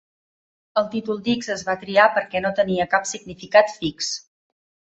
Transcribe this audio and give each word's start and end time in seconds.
El 0.81 0.87
títol 0.95 1.19
d'"X" 1.27 1.51
es 1.57 1.65
va 1.67 1.75
triar 1.83 2.07
perquè 2.17 2.43
no 2.47 2.53
tenia 2.63 2.89
cap 2.97 3.07
significat 3.13 3.73
fix. 3.79 4.13